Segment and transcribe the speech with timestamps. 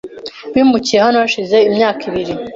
[0.53, 2.33] Bimukiye hano hashize imyaka ibiri.